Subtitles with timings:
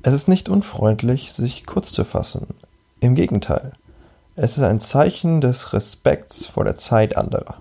[0.00, 2.46] Es ist nicht unfreundlich, sich kurz zu fassen.
[3.00, 3.72] Im Gegenteil,
[4.36, 7.60] es ist ein Zeichen des Respekts vor der Zeit anderer.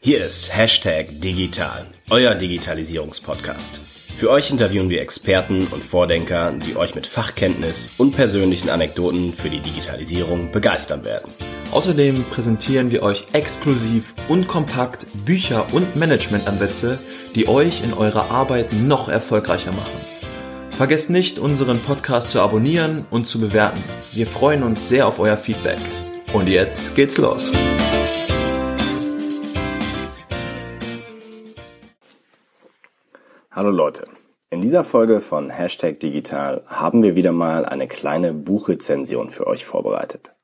[0.00, 3.80] Hier ist Hashtag Digital, euer Digitalisierungspodcast.
[4.18, 9.50] Für euch interviewen wir Experten und Vordenker, die euch mit Fachkenntnis und persönlichen Anekdoten für
[9.50, 11.32] die Digitalisierung begeistern werden.
[11.74, 17.00] Außerdem präsentieren wir euch exklusiv und kompakt Bücher und Managementansätze,
[17.34, 19.98] die euch in eurer Arbeit noch erfolgreicher machen.
[20.70, 23.82] Vergesst nicht, unseren Podcast zu abonnieren und zu bewerten.
[24.12, 25.80] Wir freuen uns sehr auf euer Feedback.
[26.32, 27.50] Und jetzt geht's los.
[33.50, 34.06] Hallo Leute.
[34.50, 39.64] In dieser Folge von Hashtag Digital haben wir wieder mal eine kleine Buchrezension für euch
[39.64, 40.34] vorbereitet.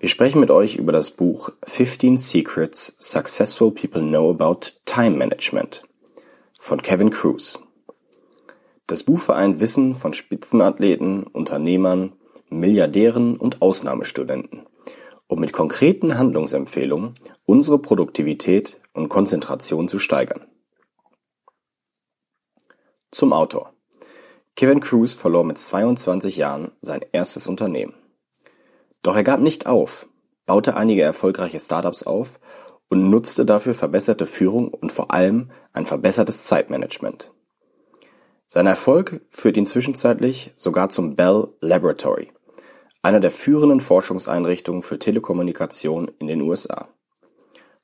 [0.00, 5.82] Wir sprechen mit euch über das Buch 15 Secrets Successful People Know About Time Management
[6.58, 7.60] von Kevin Cruz.
[8.86, 12.14] Das Buch vereint Wissen von Spitzenathleten, Unternehmern,
[12.48, 14.66] Milliardären und Ausnahmestudenten,
[15.26, 20.46] um mit konkreten Handlungsempfehlungen unsere Produktivität und Konzentration zu steigern.
[23.10, 23.74] Zum Autor.
[24.56, 27.99] Kevin Cruz verlor mit 22 Jahren sein erstes Unternehmen.
[29.02, 30.06] Doch er gab nicht auf,
[30.46, 32.40] baute einige erfolgreiche Startups auf
[32.88, 37.32] und nutzte dafür verbesserte Führung und vor allem ein verbessertes Zeitmanagement.
[38.48, 42.32] Sein Erfolg führt ihn zwischenzeitlich sogar zum Bell Laboratory,
[43.00, 46.88] einer der führenden Forschungseinrichtungen für Telekommunikation in den USA.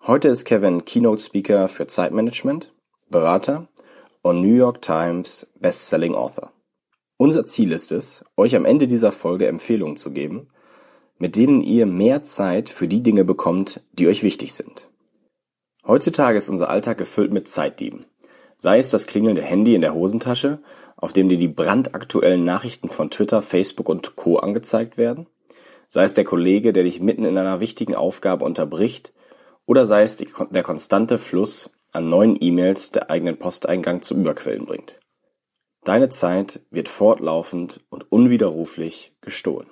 [0.07, 2.73] Heute ist Kevin Keynote Speaker für Zeitmanagement,
[3.09, 3.69] Berater
[4.23, 6.51] und New York Times Bestselling Author.
[7.17, 10.49] Unser Ziel ist es, euch am Ende dieser Folge Empfehlungen zu geben,
[11.19, 14.89] mit denen ihr mehr Zeit für die Dinge bekommt, die euch wichtig sind.
[15.87, 18.07] Heutzutage ist unser Alltag gefüllt mit Zeitdieben.
[18.59, 20.61] Sei es das klingelnde Handy in der Hosentasche,
[20.97, 24.39] auf dem dir die brandaktuellen Nachrichten von Twitter, Facebook und Co.
[24.39, 25.27] angezeigt werden,
[25.89, 29.13] sei es der Kollege, der dich mitten in einer wichtigen Aufgabe unterbricht,
[29.67, 34.65] oder sei es die, der konstante Fluss an neuen E-Mails der eigenen Posteingang zu Überquellen
[34.65, 35.01] bringt.
[35.85, 39.69] Deine Zeit wird fortlaufend und unwiderruflich gestohlen.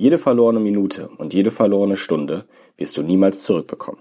[0.00, 4.00] Jede verlorene Minute und jede verlorene Stunde wirst du niemals zurückbekommen.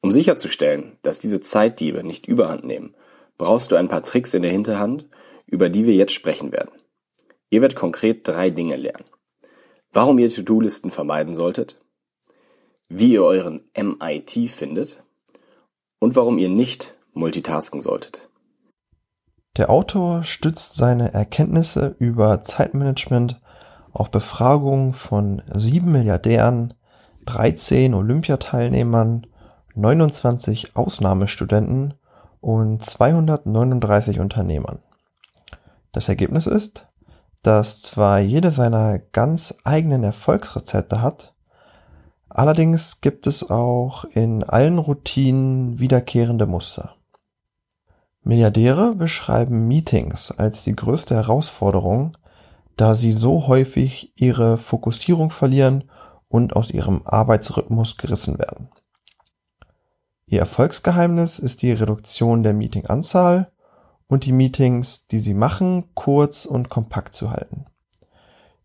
[0.00, 2.94] Um sicherzustellen, dass diese Zeitdiebe nicht überhand nehmen,
[3.36, 5.06] brauchst du ein paar Tricks in der Hinterhand,
[5.44, 6.72] über die wir jetzt sprechen werden.
[7.50, 9.04] Ihr werdet konkret drei Dinge lernen.
[9.92, 11.78] Warum ihr To-Do-Listen vermeiden solltet,
[12.88, 15.02] wie ihr euren MIT findet
[15.98, 18.30] und warum ihr nicht multitasken solltet.
[19.58, 23.38] Der Autor stützt seine Erkenntnisse über Zeitmanagement
[23.98, 26.74] auf Befragungen von sieben Milliardären,
[27.26, 29.26] 13 Olympiateilnehmern,
[29.74, 31.94] 29 Ausnahmestudenten
[32.40, 34.78] und 239 Unternehmern.
[35.92, 36.86] Das Ergebnis ist,
[37.42, 41.34] dass zwar jede seiner ganz eigenen Erfolgsrezepte hat,
[42.28, 46.94] allerdings gibt es auch in allen Routinen wiederkehrende Muster.
[48.22, 52.16] Milliardäre beschreiben Meetings als die größte Herausforderung,
[52.78, 55.90] da sie so häufig ihre Fokussierung verlieren
[56.28, 58.68] und aus ihrem Arbeitsrhythmus gerissen werden.
[60.26, 63.50] Ihr Erfolgsgeheimnis ist die Reduktion der Meetinganzahl
[64.06, 67.66] und die Meetings, die sie machen, kurz und kompakt zu halten.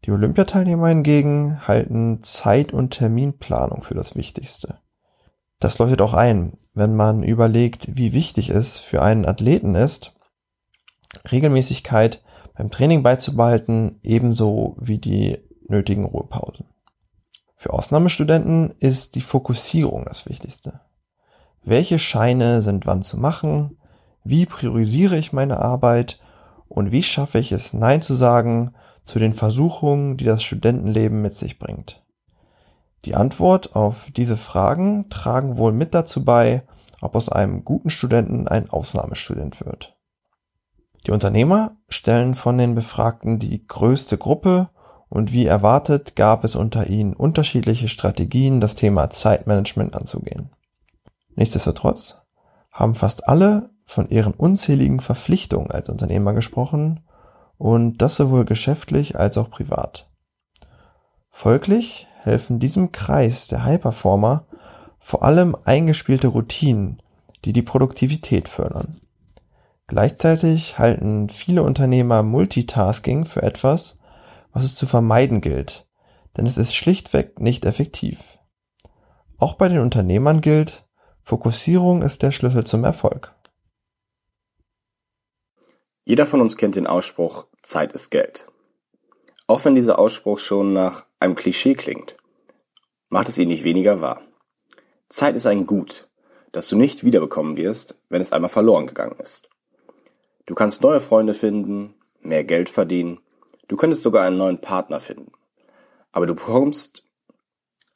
[0.06, 4.78] Die Olympiateilnehmer hingegen halten Zeit- und Terminplanung für das Wichtigste.
[5.60, 10.14] Das leuchtet auch ein, wenn man überlegt, wie wichtig es für einen Athleten ist,
[11.32, 12.23] Regelmäßigkeit
[12.56, 16.68] beim Training beizubehalten, ebenso wie die nötigen Ruhepausen.
[17.56, 20.82] Für Ausnahmestudenten ist die Fokussierung das Wichtigste.
[21.64, 23.78] Welche Scheine sind wann zu machen?
[24.24, 26.20] Wie priorisiere ich meine Arbeit?
[26.68, 31.34] Und wie schaffe ich es, Nein zu sagen zu den Versuchungen, die das Studentenleben mit
[31.34, 32.04] sich bringt?
[33.06, 36.64] Die Antwort auf diese Fragen tragen wohl mit dazu bei,
[37.02, 39.98] ob aus einem guten Studenten ein Ausnahmestudent wird.
[41.06, 44.70] Die Unternehmer stellen von den Befragten die größte Gruppe
[45.10, 50.50] und wie erwartet gab es unter ihnen unterschiedliche Strategien, das Thema Zeitmanagement anzugehen.
[51.36, 52.18] Nichtsdestotrotz
[52.72, 57.02] haben fast alle von ihren unzähligen Verpflichtungen als Unternehmer gesprochen
[57.58, 60.10] und das sowohl geschäftlich als auch privat.
[61.30, 64.46] Folglich helfen diesem Kreis der High-Performer
[65.00, 67.02] vor allem eingespielte Routinen,
[67.44, 69.00] die die Produktivität fördern.
[69.88, 73.98] Gleichzeitig halten viele Unternehmer Multitasking für etwas,
[74.52, 75.88] was es zu vermeiden gilt,
[76.38, 78.40] denn es ist schlichtweg nicht effektiv.
[79.38, 80.88] Auch bei den Unternehmern gilt,
[81.22, 83.34] Fokussierung ist der Schlüssel zum Erfolg.
[86.06, 88.48] Jeder von uns kennt den Ausspruch Zeit ist Geld.
[89.48, 92.18] Auch wenn dieser Ausspruch schon nach einem Klischee klingt,
[93.10, 94.22] macht es ihn nicht weniger wahr.
[95.10, 96.10] Zeit ist ein Gut,
[96.52, 99.50] das du nicht wiederbekommen wirst, wenn es einmal verloren gegangen ist.
[100.46, 103.20] Du kannst neue Freunde finden, mehr Geld verdienen,
[103.68, 105.32] du könntest sogar einen neuen Partner finden.
[106.12, 107.04] Aber du bekommst,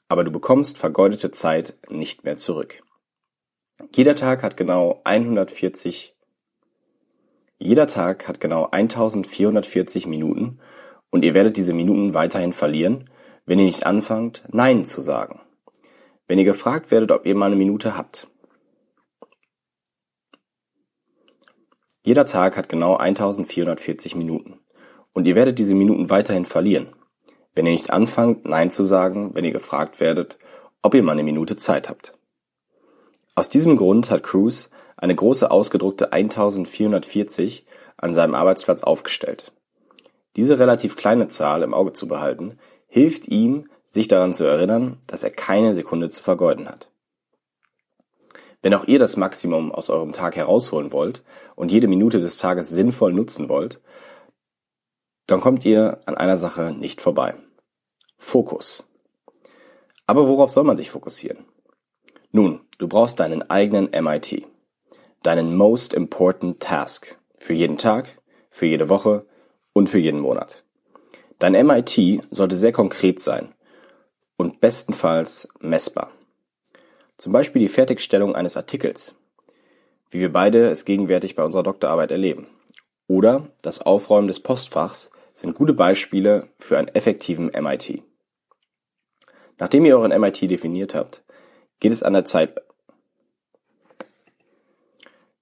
[0.07, 2.83] aber du bekommst vergeudete Zeit nicht mehr zurück.
[3.93, 6.17] Jeder Tag hat genau 140
[7.59, 10.59] jeder Tag hat genau 1440 Minuten
[11.09, 13.09] und ihr werdet diese Minuten weiterhin verlieren,
[13.47, 15.39] wenn ihr nicht anfangt, Nein zu sagen.
[16.27, 18.27] Wenn ihr gefragt werdet, ob ihr mal eine Minute habt.
[22.07, 24.61] Jeder Tag hat genau 1440 Minuten
[25.11, 26.87] und ihr werdet diese Minuten weiterhin verlieren,
[27.53, 30.37] wenn ihr nicht anfangt, Nein zu sagen, wenn ihr gefragt werdet,
[30.81, 32.17] ob ihr mal eine Minute Zeit habt.
[33.35, 37.65] Aus diesem Grund hat Cruz eine große ausgedruckte 1440
[37.97, 39.51] an seinem Arbeitsplatz aufgestellt.
[40.37, 42.57] Diese relativ kleine Zahl im Auge zu behalten,
[42.87, 46.89] hilft ihm, sich daran zu erinnern, dass er keine Sekunde zu vergeuden hat.
[48.67, 51.23] Wenn auch ihr das Maximum aus eurem Tag herausholen wollt
[51.55, 53.79] und jede Minute des Tages sinnvoll nutzen wollt,
[55.25, 57.35] dann kommt ihr an einer Sache nicht vorbei.
[58.17, 58.83] Fokus.
[60.05, 61.45] Aber worauf soll man sich fokussieren?
[62.33, 64.45] Nun, du brauchst deinen eigenen MIT
[65.23, 69.25] deinen Most Important Task für jeden Tag, für jede Woche
[69.71, 70.65] und für jeden Monat.
[71.39, 73.55] Dein MIT sollte sehr konkret sein
[74.35, 76.11] und bestenfalls messbar.
[77.17, 79.15] Zum Beispiel die Fertigstellung eines Artikels,
[80.09, 82.47] wie wir beide es gegenwärtig bei unserer Doktorarbeit erleben.
[83.07, 88.03] Oder das Aufräumen des Postfachs sind gute Beispiele für einen effektiven MIT.
[89.57, 91.23] Nachdem ihr euren MIT definiert habt,
[91.79, 92.61] geht es an der Zeit,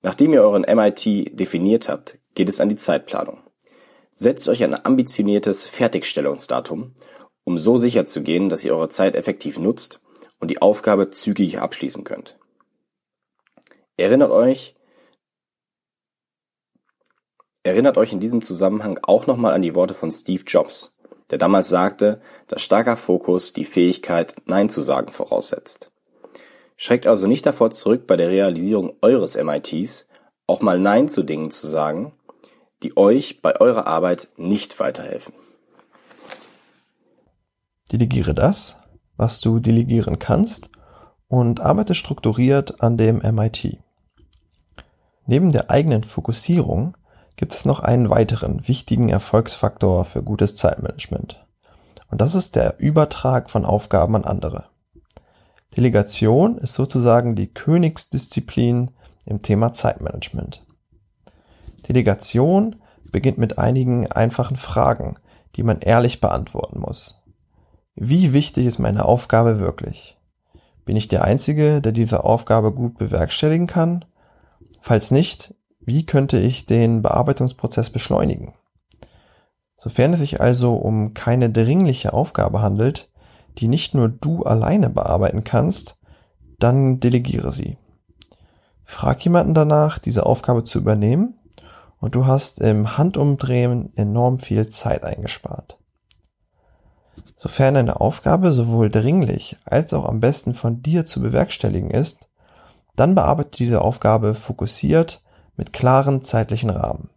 [0.05, 3.39] Nachdem ihr euren MIT definiert habt, geht es an die Zeitplanung.
[4.13, 6.93] Setzt euch ein ambitioniertes Fertigstellungsdatum,
[7.43, 10.01] um so sicherzugehen, dass ihr eure Zeit effektiv nutzt
[10.39, 12.37] und die Aufgabe zügig abschließen könnt.
[13.97, 14.75] Erinnert euch,
[17.63, 20.95] erinnert euch in diesem Zusammenhang auch nochmal an die Worte von Steve Jobs,
[21.29, 25.91] der damals sagte, dass starker Fokus die Fähigkeit, Nein zu sagen voraussetzt.
[26.77, 30.07] Schreckt also nicht davor zurück, bei der Realisierung eures MITs
[30.45, 32.13] auch mal Nein zu Dingen zu sagen,
[32.83, 35.33] die euch bei eurer Arbeit nicht weiterhelfen.
[37.91, 38.75] Delegiere das,
[39.17, 40.69] was du delegieren kannst
[41.27, 43.79] und arbeite strukturiert an dem MIT.
[45.25, 46.95] Neben der eigenen Fokussierung
[47.35, 51.45] gibt es noch einen weiteren wichtigen Erfolgsfaktor für gutes Zeitmanagement.
[52.09, 54.65] Und das ist der Übertrag von Aufgaben an andere.
[55.75, 58.91] Delegation ist sozusagen die Königsdisziplin
[59.25, 60.63] im Thema Zeitmanagement.
[61.89, 62.77] Delegation
[63.11, 65.17] beginnt mit einigen einfachen Fragen,
[65.55, 67.21] die man ehrlich beantworten muss.
[67.95, 70.17] Wie wichtig ist meine Aufgabe wirklich?
[70.83, 74.03] Bin ich der Einzige, der diese Aufgabe gut bewerkstelligen kann?
[74.81, 78.53] Falls nicht, wie könnte ich den Bearbeitungsprozess beschleunigen?
[79.77, 83.09] Sofern es sich also um keine dringliche Aufgabe handelt,
[83.59, 85.97] die nicht nur du alleine bearbeiten kannst,
[86.59, 87.77] dann delegiere sie.
[88.83, 91.39] Frag jemanden danach, diese Aufgabe zu übernehmen
[91.99, 95.79] und du hast im Handumdrehen enorm viel Zeit eingespart.
[97.35, 102.29] Sofern eine Aufgabe sowohl dringlich als auch am besten von dir zu bewerkstelligen ist,
[102.95, 105.21] dann bearbeite diese Aufgabe fokussiert
[105.57, 107.09] mit klaren zeitlichen Rahmen.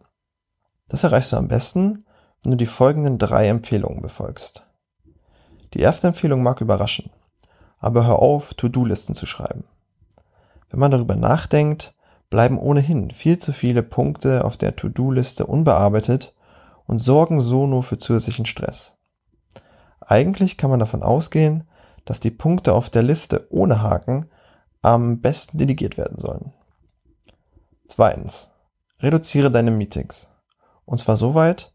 [0.88, 2.04] Das erreichst du am besten,
[2.42, 4.64] wenn du die folgenden drei Empfehlungen befolgst.
[5.74, 7.10] Die erste Empfehlung mag überraschen,
[7.78, 9.64] aber hör auf, To-Do-Listen zu schreiben.
[10.70, 11.94] Wenn man darüber nachdenkt,
[12.30, 16.34] bleiben ohnehin viel zu viele Punkte auf der To-Do-Liste unbearbeitet
[16.86, 18.97] und sorgen so nur für zusätzlichen Stress.
[20.10, 21.64] Eigentlich kann man davon ausgehen,
[22.06, 24.24] dass die Punkte auf der Liste ohne Haken
[24.80, 26.54] am besten delegiert werden sollen.
[27.88, 28.50] Zweitens,
[29.00, 30.30] reduziere deine Meetings.
[30.86, 31.74] Und zwar so weit,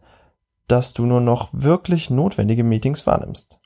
[0.67, 3.59] dass du nur noch wirklich notwendige Meetings wahrnimmst.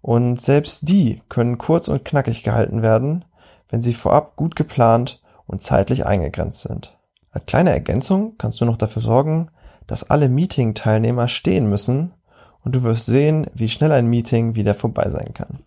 [0.00, 3.24] Und selbst die können kurz und knackig gehalten werden,
[3.68, 6.98] wenn sie vorab gut geplant und zeitlich eingegrenzt sind.
[7.30, 9.52] Als kleine Ergänzung kannst du noch dafür sorgen,
[9.86, 12.14] dass alle Meeting-Teilnehmer stehen müssen
[12.64, 15.60] und du wirst sehen, wie schnell ein Meeting wieder vorbei sein kann.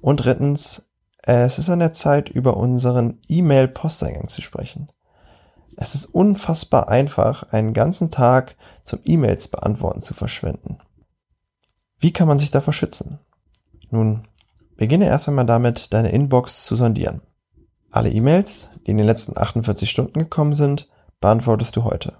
[0.00, 0.90] Und drittens,
[1.22, 4.90] es ist an der Zeit, über unseren E-Mail-Posteingang zu sprechen.
[5.76, 10.78] Es ist unfassbar einfach, einen ganzen Tag zum E-Mails beantworten zu verschwenden.
[11.98, 13.18] Wie kann man sich davor schützen?
[13.90, 14.26] Nun,
[14.80, 17.20] Beginne erst einmal damit, deine Inbox zu sondieren.
[17.90, 20.88] Alle E-Mails, die in den letzten 48 Stunden gekommen sind,
[21.20, 22.16] beantwortest du heute.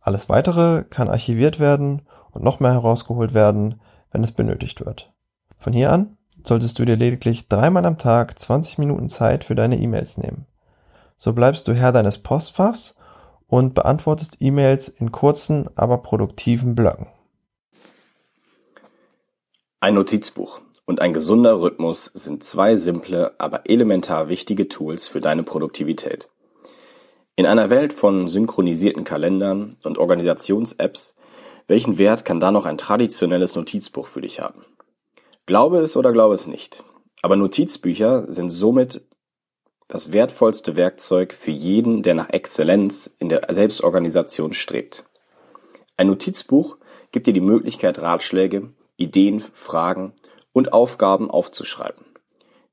[0.00, 5.12] Alles weitere kann archiviert werden und noch mehr herausgeholt werden, wenn es benötigt wird.
[5.58, 9.78] Von hier an solltest du dir lediglich dreimal am Tag 20 Minuten Zeit für deine
[9.78, 10.46] E-Mails nehmen.
[11.16, 12.94] So bleibst du Herr deines Postfachs
[13.48, 17.08] und beantwortest E-Mails in kurzen, aber produktiven Blöcken.
[19.80, 25.42] Ein Notizbuch und ein gesunder Rhythmus sind zwei simple, aber elementar wichtige Tools für deine
[25.42, 26.28] Produktivität.
[27.38, 31.14] In einer Welt von synchronisierten Kalendern und Organisations-Apps,
[31.68, 34.64] welchen Wert kann da noch ein traditionelles Notizbuch für dich haben?
[35.46, 36.82] Glaube es oder glaube es nicht.
[37.22, 39.02] Aber Notizbücher sind somit
[39.86, 45.04] das wertvollste Werkzeug für jeden, der nach Exzellenz in der Selbstorganisation strebt.
[45.96, 46.76] Ein Notizbuch
[47.12, 50.12] gibt dir die Möglichkeit, Ratschläge, Ideen, Fragen
[50.52, 52.04] und Aufgaben aufzuschreiben.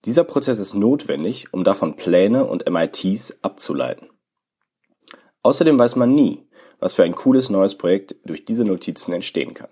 [0.06, 4.10] Dieser Prozess ist notwendig, um davon Pläne und MITs abzuleiten.
[5.46, 6.44] Außerdem weiß man nie,
[6.80, 9.70] was für ein cooles neues Projekt durch diese Notizen entstehen kann.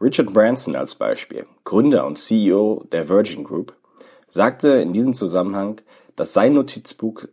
[0.00, 3.76] Richard Branson als Beispiel, Gründer und CEO der Virgin Group,
[4.26, 5.80] sagte in diesem Zusammenhang,
[6.16, 7.26] dass sein Notizbuch,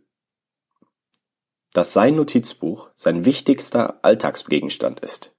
[1.72, 5.34] dass sein Notizbuch sein wichtigster Alltagsgegenstand ist.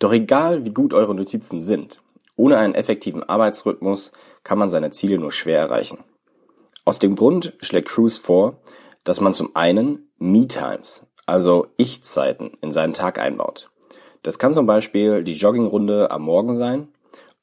[0.00, 2.02] Doch egal wie gut eure Notizen sind,
[2.36, 4.10] ohne einen effektiven Arbeitsrhythmus
[4.42, 6.02] kann man seine Ziele nur schwer erreichen.
[6.84, 8.60] Aus dem Grund schlägt Cruise vor,
[9.08, 13.70] dass man zum einen Me-Times, also Ich-Zeiten in seinen Tag einbaut.
[14.22, 16.88] Das kann zum Beispiel die Joggingrunde am Morgen sein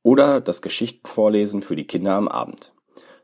[0.04, 2.72] oder das Geschichtenvorlesen für die Kinder am Abend.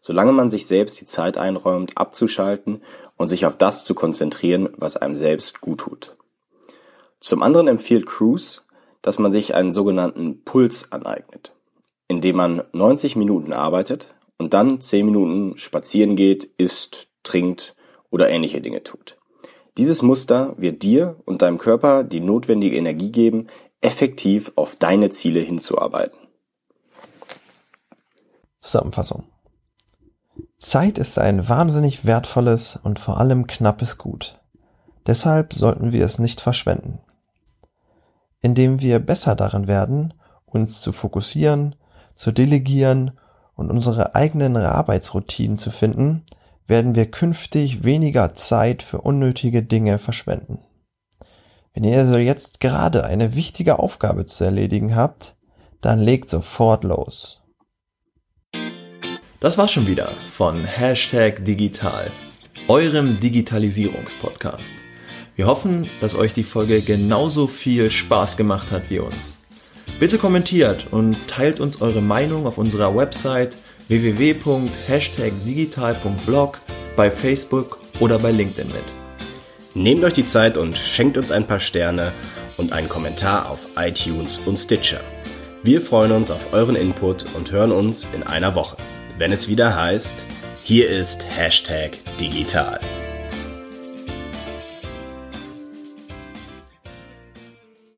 [0.01, 2.81] Solange man sich selbst die Zeit einräumt, abzuschalten
[3.15, 6.15] und sich auf das zu konzentrieren, was einem selbst gut tut.
[7.19, 8.62] Zum anderen empfiehlt Cruise,
[9.03, 11.53] dass man sich einen sogenannten Puls aneignet,
[12.07, 17.75] indem man 90 Minuten arbeitet und dann 10 Minuten spazieren geht, isst, trinkt
[18.12, 19.18] oder ähnliche Dinge tut.
[19.77, 23.48] Dieses Muster wird dir und deinem Körper die notwendige Energie geben,
[23.80, 26.20] effektiv auf deine Ziele hinzuarbeiten.
[28.60, 29.24] Zusammenfassung.
[30.60, 34.39] Zeit ist ein wahnsinnig wertvolles und vor allem knappes Gut.
[35.08, 37.00] Deshalb sollten wir es nicht verschwenden.
[38.41, 40.13] Indem wir besser darin werden,
[40.46, 41.75] uns zu fokussieren,
[42.13, 43.18] zu delegieren
[43.56, 46.24] und unsere eigenen Arbeitsroutinen zu finden,
[46.71, 50.59] werden wir künftig weniger Zeit für unnötige Dinge verschwenden.
[51.73, 55.35] Wenn ihr also jetzt gerade eine wichtige Aufgabe zu erledigen habt,
[55.81, 57.41] dann legt sofort los.
[59.41, 62.09] Das war schon wieder von Hashtag Digital,
[62.69, 64.73] eurem Digitalisierungspodcast.
[65.35, 69.35] Wir hoffen, dass euch die Folge genauso viel Spaß gemacht hat wie uns.
[69.99, 73.57] Bitte kommentiert und teilt uns eure Meinung auf unserer Website
[73.91, 76.60] www.hashtagdigital.blog,
[76.95, 78.86] bei Facebook oder bei LinkedIn mit.
[79.74, 82.13] Nehmt euch die Zeit und schenkt uns ein paar Sterne
[82.57, 85.01] und einen Kommentar auf iTunes und Stitcher.
[85.63, 88.77] Wir freuen uns auf euren Input und hören uns in einer Woche,
[89.17, 90.25] wenn es wieder heißt,
[90.63, 92.79] hier ist Hashtag Digital.